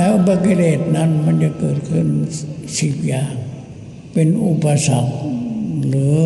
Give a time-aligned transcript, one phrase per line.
[0.00, 2.06] ในอุปกิเลสนั้นมันจะเกิดขึ้น
[2.78, 3.34] สิบอย่าง
[4.12, 5.14] เป็นอุปสรรค
[5.88, 6.18] หรือ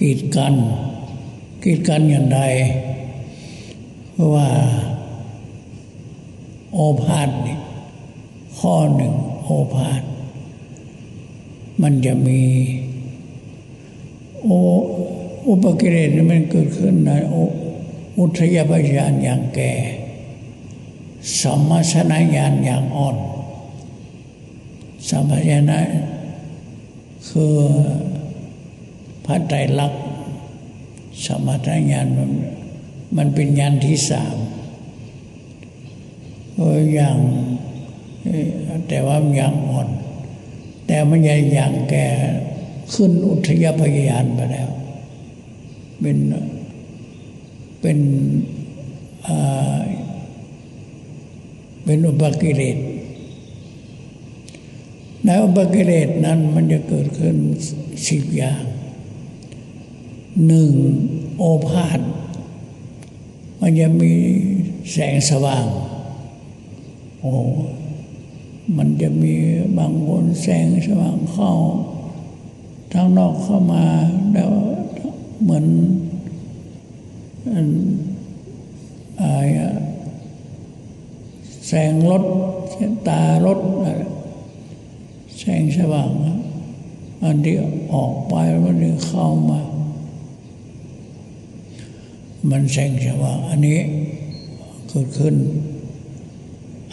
[0.00, 0.54] กีดกัน
[1.62, 2.40] กีดกันอย่างใด
[4.12, 4.48] เพราะว่า
[6.72, 7.58] โอภาษนี่
[8.58, 10.02] ข้อหนึ่งโอภาษ
[11.82, 12.42] มันจะมี
[14.42, 14.48] โอ
[15.48, 17.10] อุปกิเลสมันเกิดขึ้นใน
[18.18, 19.72] อุทยพยานอย่างแก่
[21.40, 23.16] สมัชนญาณอย่างอ่อน
[25.08, 25.80] สมัชนะ
[27.28, 27.56] คือ
[29.24, 30.02] พระไตรลักษณ์
[31.24, 32.30] สมัชญาณมัน
[33.16, 34.36] มันเป็นญาณที่สาม
[36.94, 37.18] อย่าง
[38.88, 39.88] แต่ว่าอย่างอ่อน
[40.86, 42.06] แต่มันยังอย่างแก่
[42.92, 44.70] ขึ้นอุทยพยานไปแล้ว
[46.00, 46.18] เป็น
[47.80, 47.98] เป็น
[51.88, 52.78] เป็นอุปกิเลส
[55.24, 57.36] ในอุปกิเลสนั้นมันจะเกิดขึ้น
[58.08, 58.62] สิบอย่าง
[60.46, 60.72] หนึ่ง
[61.36, 62.00] โอภาษ
[63.60, 64.12] มันจะมี
[64.92, 65.66] แสงสว่าง
[67.20, 67.32] โอ้
[68.76, 69.34] มันจะมี
[69.78, 71.52] บางคนแสงสว่างเข้า
[72.92, 73.84] ทางนอกเข้ามา
[74.32, 74.52] แล้ว
[75.42, 75.66] เหมือน
[81.66, 82.24] แสงรถ
[83.08, 83.58] ตารถ
[85.38, 86.10] แสงสว่าง
[87.22, 87.56] อันที่
[87.94, 89.60] ออกไปมันที่เข้ามา
[92.50, 93.78] มันแสงสว่างอันนี้
[94.88, 95.34] เกิดขึ้น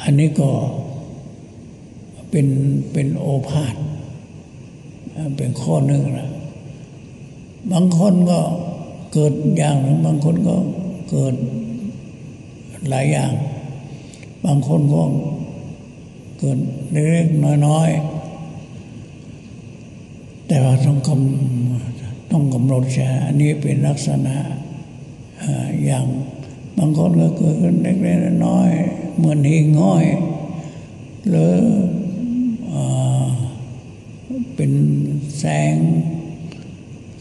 [0.02, 0.50] อันนี้ก็
[2.30, 2.48] เป็น
[2.92, 3.76] เป็นโอภาษ
[5.38, 6.30] เป็นข้อหนึ่งนะ
[7.72, 8.40] บางคนก็
[9.14, 10.56] เกิดอย่างหนึ่งบางคนก็
[11.10, 11.36] เกิด
[12.90, 13.32] หลายอย่าง
[14.46, 15.02] บางคนก็
[16.38, 16.60] เกิด
[16.92, 17.28] เล็ก
[17.68, 24.36] น้อยๆแต่ว่าต้องกำต้องกำหนดใช่อันนี้เป็นลักษณะ
[25.86, 26.06] อย่าง
[26.78, 30.06] บางคนก็เกิดเล็กๆน้อยๆเหมือนหิ่งห้อย
[31.30, 31.54] หรือ
[34.56, 34.72] เป็น
[35.38, 35.44] แส
[35.74, 35.76] ง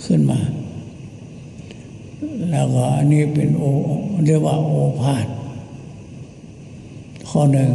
[0.04, 0.40] ขึ้นมา
[2.50, 3.64] แล้วก็อันนี้เป็นโอ
[4.26, 5.26] เรียกว่าโอภาษ
[7.34, 7.72] ข้อหนึ่ง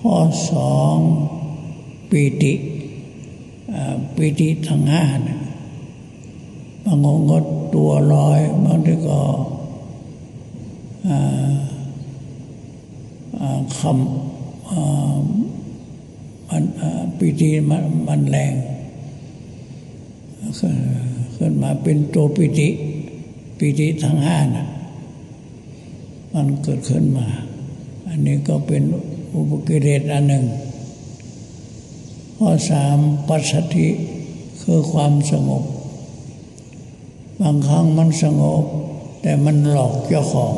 [0.00, 0.16] ข้อ
[0.50, 0.96] สอง
[2.10, 2.54] ปีติ
[4.16, 5.38] ปีติทั้งห้านะ
[6.84, 7.38] บางคนก็
[7.74, 9.20] ตัวลอยบางทีก็
[13.78, 13.94] คำ
[16.48, 16.64] มัน
[17.18, 18.54] ปีติมันมันแรง
[21.36, 22.68] ขึ้นมาเป็นตัวปิติ
[23.58, 24.66] ปิติทั้งห้านะ
[26.32, 27.26] มันเกิดขึ้นมา
[28.12, 28.82] อันนี้ก็เป็น
[29.34, 30.44] อุปกิเลสอันหนึ่ง
[32.36, 32.98] ข้อสาม
[33.28, 33.88] ปัสสติ
[34.62, 35.62] คือความสงบ
[37.40, 38.64] บางครั้งมันสงบ
[39.22, 40.54] แต่มันหลอกเจ้าของ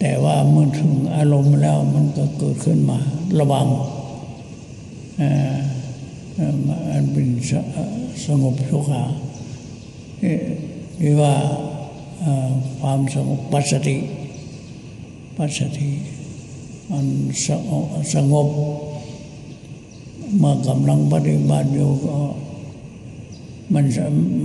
[0.00, 2.98] แต่ว่าเมื่อถึงอารมณ์แล้วมันก็เกิดขึ้นมา
[3.38, 3.66] ระวัง
[6.90, 7.28] มันเป็น
[8.26, 9.02] สงบสุขา
[10.98, 11.34] เรียกว่า
[12.80, 13.96] ความสงบปัสสติ
[15.36, 15.90] ปัสสติ
[16.90, 17.06] มัน
[18.14, 18.48] สงบ
[20.38, 22.16] เมื่อกำลังปฏิบัติอยู่ก็
[23.74, 23.84] มัน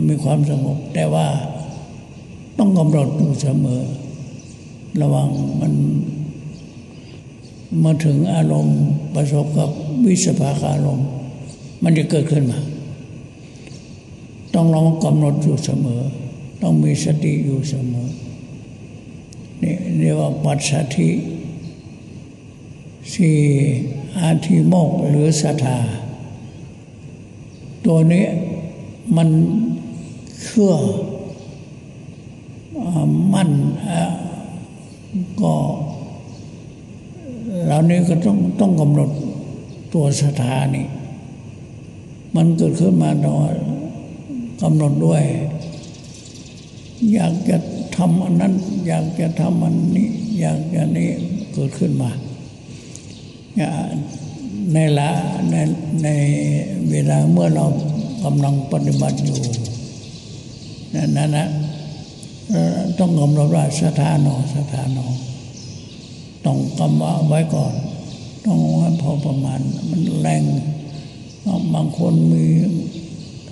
[0.07, 1.27] มีความสงบ แต่ว่า
[2.57, 3.81] ต้องกำหนดอยู่เสมอ
[5.01, 5.29] ระวัง
[5.61, 5.73] มัน
[7.83, 8.79] มาถึงอารมณ์
[9.15, 9.69] ประสบกับ
[10.05, 11.07] วิสภาคารมณ์
[11.83, 12.59] มันจะเกิดขึ้นมา
[14.55, 16.01] ต้องระวังกำหนดอยู่เสมอ
[16.61, 18.07] ต้องมีสติอยู่เสมอ
[19.61, 21.09] นี่เรียกว่าปัจสัทิ
[23.13, 23.37] สี่
[24.19, 25.79] อาทิโมกหรือสัทธา
[27.85, 28.25] ตัวนี้
[29.15, 29.29] มัน
[30.43, 30.73] เชื่อ
[33.33, 33.51] มั่น
[35.41, 35.53] ก็
[37.65, 39.09] เหล่านี้ก็ต้องต้องกำหนด
[39.93, 40.87] ตัวสถานี่
[42.35, 43.53] มันเกิดขึ้นมาโดย
[44.61, 45.23] กำหนดด้วย
[47.13, 47.57] อยากจะ
[47.99, 48.53] ทำอันนั้น
[48.87, 50.09] อยากจะทำอันนี้
[50.39, 51.09] อยากจะนี้
[51.53, 52.11] เกิดขึ้นมา
[54.73, 55.09] ในละ
[55.51, 55.55] ใน
[56.03, 56.07] ใน
[56.91, 57.65] เวลาเมื่อเรา
[58.23, 59.39] กำลังปฏิบัติอยู่
[60.95, 61.47] นั่นนะ
[62.99, 65.07] ต้องกำหนดว่าสถานอสถานอ
[66.45, 67.73] ต้องกำว่าไว้ก่อน
[68.45, 69.59] ต้องให้พอประมาณ
[69.89, 70.43] มันแรง
[71.73, 72.45] บางคนมี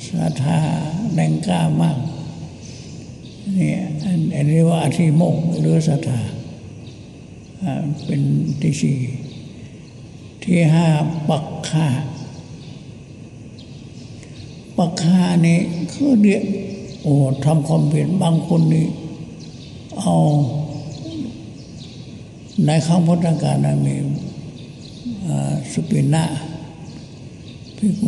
[0.07, 0.59] ศรัทธา
[1.13, 1.97] แรงกล้ามาก
[3.55, 3.71] นี่
[4.35, 6.19] อันนี้ว่าอธิโมกหรือศรัทธา
[8.05, 8.21] เป็น
[8.61, 8.99] ที่สี่
[10.43, 10.87] ที่ห้า
[11.29, 11.87] ปักคา
[14.77, 15.59] ปักคานี่
[15.93, 16.39] คือเดีย
[17.01, 17.13] โอ้
[17.45, 18.87] ทำความเพียรบางคนนี่
[19.99, 20.15] เอา
[22.65, 23.95] ในข้างพุทธการนะมี
[25.71, 26.23] สุปินะ
[27.77, 28.05] พี่โก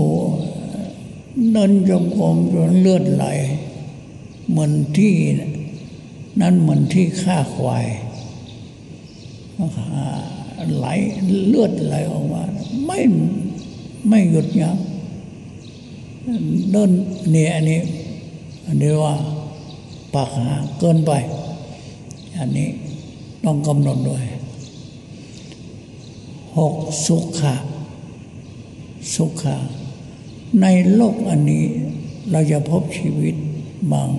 [1.51, 3.25] เดินจงกรมจนเลือดไหล
[4.49, 5.13] เหมือนที่
[6.41, 7.85] นั่นเหมือนที่ฆ่าควาย
[10.75, 10.85] ไหล
[11.47, 12.43] เลือดไหลออกมา
[12.85, 12.99] ไม่
[14.07, 14.77] ไม่หยุดยั้ง
[16.71, 16.91] เดิน
[17.31, 17.79] เนี่ยอันนี้
[18.67, 19.15] อันนี้ว่า
[20.13, 20.49] ปากหา
[20.79, 21.11] เกินไป
[22.39, 22.69] อันนี้
[23.45, 24.25] ต้องกำหนดด้วย
[26.57, 26.75] หก
[27.05, 27.55] สุขะ
[29.15, 29.57] สุขะ
[30.61, 30.65] ใน
[30.95, 31.65] โลกอันนี้
[32.31, 33.35] เราจะพบชีวิต
[33.91, 34.11] บาง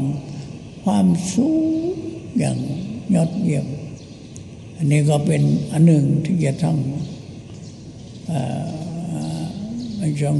[0.83, 1.63] ความสูง
[2.39, 2.59] อย่าง
[3.15, 3.67] ยอดเยี่ยม
[4.77, 5.43] อันนี้ก็เป็น
[5.73, 6.77] อันหนึ่งที่จะต้อง
[9.97, 10.37] ไม่จง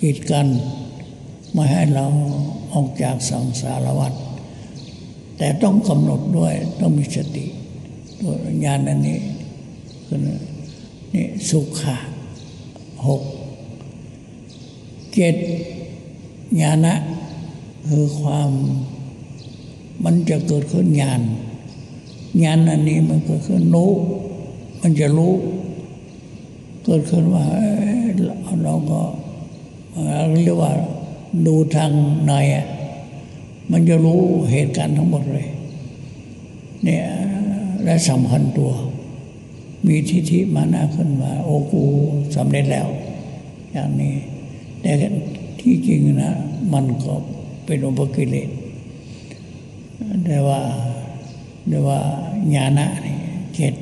[0.00, 0.46] กีดกัน
[1.52, 2.06] ไม่ให้เรา
[2.72, 4.12] ออกจากสังสารวัฏ
[5.36, 7.46] แต่ต้องกำหนดด้วยต้องมีสติ
[8.20, 8.32] ตัว
[8.64, 9.18] ญาณอันนี้
[10.06, 10.18] คือ
[11.14, 11.96] นี่สุขะ
[13.06, 13.22] หก
[15.14, 15.36] เจ็ด
[16.60, 16.94] ญาณะ
[17.88, 18.50] คือความ
[20.04, 21.22] มันจะเกิดขึ้นญาณ
[22.42, 23.92] ญาณอันนี้มันเกิดขึ้นรู้
[24.82, 25.34] มันจะรู้
[26.84, 27.44] เกิดขึ้นว่า
[28.64, 29.00] เราก็
[30.32, 30.72] เรียกว่า
[31.46, 31.92] ดูทาง
[32.26, 32.32] ใน
[33.72, 35.46] มันจะรู้เหตุการณ์ทั้งหมดเลย
[36.82, 37.04] เนี่ย
[37.84, 38.72] และสำคัญตัว
[39.86, 41.82] มีทิฏฐิมานะขึ้นมา โอ้กู
[42.36, 42.88] สำเร็จแล้ว
[43.72, 44.14] อย่างนี้
[44.80, 44.90] แต่
[45.60, 46.32] ที่จริงนะ
[46.72, 47.14] มันก็
[47.66, 48.48] เป็นอุปกิเลส
[50.24, 50.60] แต่ว่า
[51.68, 52.00] แต่ว่า
[52.54, 53.16] ญาณะนี่
[53.54, 53.74] เจ็ด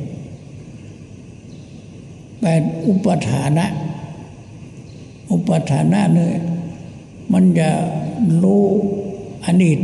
[2.41, 3.67] แปดอุปทานะ
[5.31, 6.35] อุปทานะเนี่ย
[7.33, 7.71] มันจะ
[8.43, 8.65] รู้
[9.47, 9.79] อดีต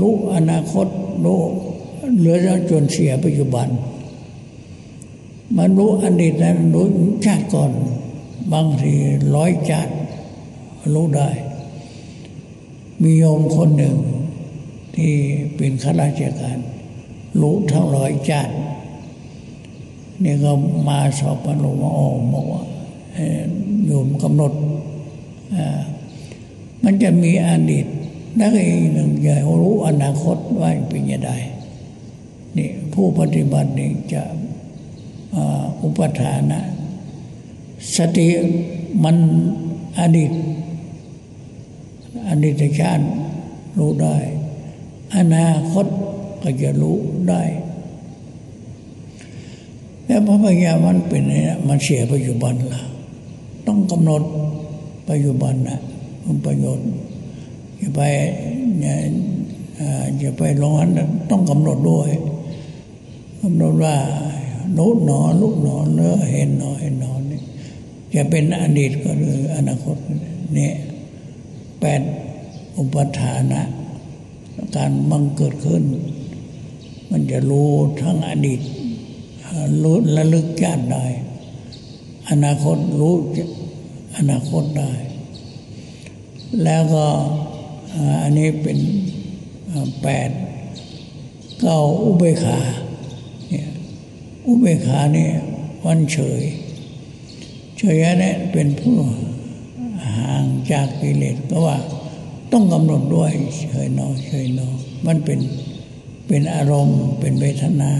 [0.00, 0.86] รู้อนาคต
[1.24, 1.40] รู้
[2.18, 2.36] เหลือ
[2.70, 3.68] จนเสียปัจจุบัน
[5.56, 6.86] มันรู้อดีตนั้นรู้
[7.24, 7.70] ชาติก่อน
[8.52, 8.94] บางที
[9.34, 9.92] ร้อยชาติ
[10.94, 11.30] รู้ได้
[13.02, 13.96] มีโยมคนหนึ่ง
[14.94, 15.12] ที่
[15.56, 16.58] เป็นข้าราชการ
[17.40, 18.54] รู้ทั้งร้อยชาติ
[20.24, 20.52] นี่ก็
[20.88, 22.62] มาสอบปนุมาออกบอกว่า
[23.86, 24.52] โยมกำหนด
[26.84, 27.86] มันจะมีอดีต
[28.40, 31.30] นักเองหนึ่งจะรู้อนาคตว่าเป็นยังไง
[32.56, 34.22] นี่ผู้ปฏิบัตินี่จะ
[35.80, 36.60] อุปทานะ
[37.96, 38.26] สติ
[39.04, 39.16] มัน
[40.00, 40.32] อดีต
[42.28, 43.04] อดีตชาติ
[43.78, 44.16] รู้ได้
[45.16, 45.86] อนาคต
[46.42, 46.96] ก็จะรู้
[47.28, 47.42] ได้
[50.06, 52.82] แล้วพระปัญญามันเป็นเนี่ยมันเสียปัจจุบันละ
[53.66, 54.22] ต้องกำหนด
[55.08, 55.80] ปัจจุบันนะ
[56.24, 56.88] มันประโยชน์
[57.78, 58.00] อย่าไป
[60.18, 60.86] อย่าไปร้อน
[61.30, 62.10] ต้องกำหนดด้วย
[63.42, 63.96] กำหนดว่า
[64.74, 67.40] โนุหนอลุกหนอเนื้อเห็นหนอเห็นหนอนี่
[68.14, 69.96] จะเป็นอดีตก็หรืออนาคต
[70.54, 70.95] เนี่แป
[72.00, 72.00] ด
[72.78, 73.62] อุปทานะ
[74.76, 75.84] การบังเกิดขึ้น
[77.10, 78.60] มันจะรู้ทั้งอดีต
[79.82, 81.06] รู้ระลึกชาติได้
[82.30, 83.14] อนาคตรู้
[84.16, 84.92] อนาคตได้
[86.64, 87.06] แล้วก็
[88.22, 88.78] อันนี้เป็น
[90.02, 90.30] แปด
[91.60, 92.60] เก้าอุเบกขา
[93.48, 93.68] เนี่ย
[94.46, 95.32] อุเบกขาเนี่ย
[95.84, 96.42] วันเฉย
[97.78, 98.96] เฉยเนี่ยเป็นผู้
[100.16, 101.78] ห่างจากกิเลสก็ว่า
[102.52, 103.32] ต้องกำหนดด้วย
[103.70, 104.68] เฉยนอเฉยนอ
[105.06, 105.40] มันเป็น
[106.26, 107.92] เป็นอารมณ์ เป็นเวทนา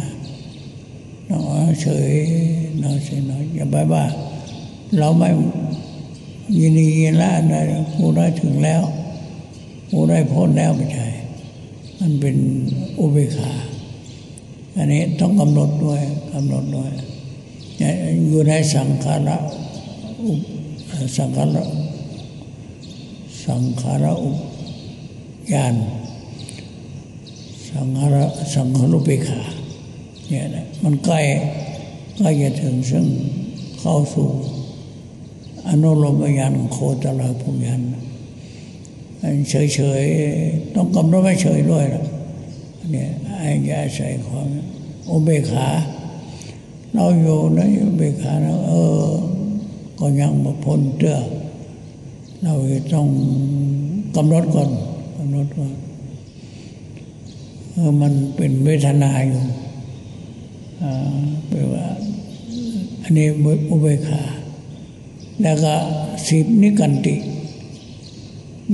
[1.26, 2.10] เนาะเฉย
[2.82, 4.04] นอเฉยนออย่าไปว่า
[4.98, 5.28] เราไม่
[6.58, 7.60] ยินดียินละได้
[7.96, 8.82] กูได้ถึงแล้ว
[9.90, 11.08] กูได้พ้นแล้วไม่ใช่
[12.00, 12.36] มันเป็น
[12.98, 13.52] อุเบกขา
[14.76, 16.00] อันนี้ต้องกำหนดด้วย
[16.34, 16.90] กำหนดด้วย
[18.28, 19.30] อยู่ในสังขาร
[21.16, 21.56] สังขาร
[23.48, 24.30] สังขารอุ
[25.52, 25.74] ญาณ
[27.70, 28.16] สังขาร
[28.54, 29.40] สังขารุเบกขา
[30.28, 31.20] เนี่ยนะมันใกล้
[32.16, 33.06] ใกล้จะถึงซึ่ง
[33.80, 34.28] เข้าสู่
[35.68, 37.82] อนุโลมยันโคตรภูมิยัน
[39.50, 42.04] เฉยๆต้องกำหนดไม่เฉยด้วยนะ
[42.90, 44.46] เนี่ยไอ้ยาใส่ความ
[45.10, 45.68] อุเบกขา
[46.94, 48.72] เราอยู่ในอุเบกขาแล้วเอ
[49.04, 49.06] อ
[49.98, 51.18] ก็ยังมาพ้นเตื้อ
[52.48, 52.58] เรา
[52.94, 53.08] ต้อง
[54.16, 54.70] กำหนดก่อน
[55.18, 55.70] กำหนดว่า
[57.72, 59.42] เออมันเป็นเวทนาอยู่
[61.48, 61.86] แปลว่า
[63.02, 63.26] อันนี้
[63.68, 64.22] อุเบกขา
[65.42, 65.74] แล้วก็
[66.28, 67.16] สิบนิกันติ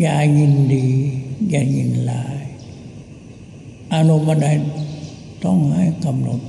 [0.01, 0.87] อย่ายินดี
[1.51, 2.39] อย่ายินลาย
[3.93, 4.49] อารมณ์ใด
[5.45, 6.41] ต้องให้กำหนด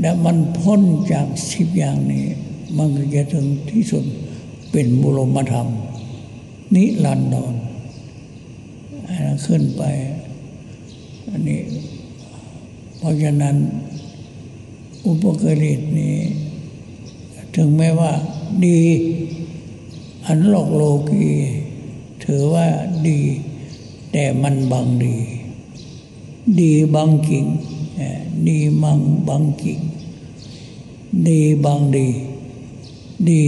[0.00, 0.80] แล้วมันพ้น
[1.12, 2.24] จากสิบอย่างนี้
[2.76, 4.06] มันก็จะถึงที่สุด
[4.70, 5.68] เป็นบุรมธรรม
[6.74, 7.54] นิรันดร
[9.44, 9.82] ขึ้นไป
[11.28, 11.60] อันนี้
[12.98, 13.56] เพราะฉะนั้น
[15.06, 16.16] อุปกริตนี้
[17.54, 18.12] ถึงแม้ว่า
[18.66, 18.80] ดี
[20.26, 21.28] อันโลกโลกี
[22.24, 22.66] ถือว่า
[23.08, 23.20] ดี
[24.12, 25.16] แต่มันบางดี
[26.60, 27.44] ดีบางจริง
[28.48, 28.98] ดีมัง
[29.28, 29.78] บางจริง
[31.28, 32.08] ดีบางดี
[33.30, 33.44] ดี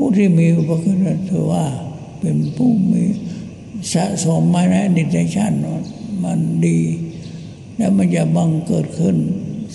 [0.00, 1.66] ผู้ที่มีอุปกรณ์ถือว่า
[2.20, 3.04] เป็นผู้มี
[3.92, 5.56] สะสมมาในดิจชาติ
[6.24, 6.80] มันดี
[7.76, 9.16] แล้วมันจะบังเกิดขึ้น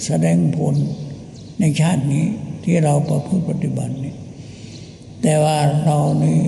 [0.06, 0.76] แสดงผล
[1.60, 2.26] ในชาตินี้
[2.64, 4.16] ที่เราประพฤติปฏิบัตินี่
[5.22, 6.40] แต่ว่าเรานี่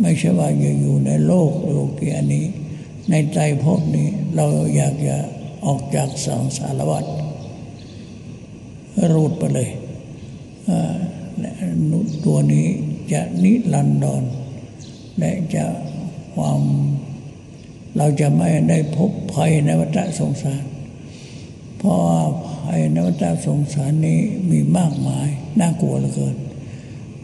[0.00, 2.44] ไม่ใช่ว่าจะอยู่ในโลกโลกียนี้
[3.10, 5.16] ในใจพบนี้เราอยากจะ
[5.66, 7.04] ออกจากสังสารวัฏ
[9.12, 9.70] รูดไปเลย
[12.24, 12.66] ตัวนี้
[13.12, 14.22] จะนิรันดร
[15.18, 15.64] และจะ
[16.34, 16.60] ความ
[17.96, 20.64] เราจะไม่ได้พบภัยในวัฏสงสาร
[21.78, 22.20] เพราะว่า
[22.64, 24.20] ภัยในวัฏสงสารนี้
[24.50, 25.28] มีมากมาย
[25.60, 26.36] น่ากลัวเหลือเกิน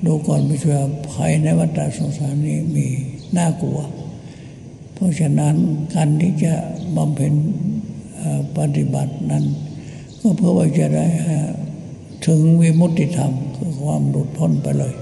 [0.05, 0.81] ดูก่อนไม่เชื่อ
[1.13, 2.87] ภัยในวัฏสงสารนี้มี
[3.37, 3.81] น่ากลัว
[4.95, 5.55] เพราะฉะนั้น
[5.95, 6.55] การที่จะ
[6.97, 7.33] บำเพ็ญ
[8.59, 9.45] ปฏิบัตินั้น
[10.21, 11.07] ก็เพื่อว่าจะได้
[12.27, 14.95] ถึงวิมุตติธรรมคือความหลุดพ้นไปเลย